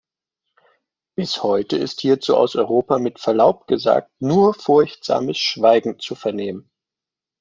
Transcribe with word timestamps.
Bis 1.15 1.43
heute 1.43 1.77
ist 1.77 2.01
hierzu 2.01 2.35
aus 2.35 2.55
Europa 2.55 2.97
mit 2.97 3.19
Verlaub 3.19 3.67
gesagt 3.67 4.09
nur 4.19 4.55
furchtsames 4.55 5.37
Schweigen 5.37 5.99
zu 5.99 6.15
vernehmen. 6.15 6.71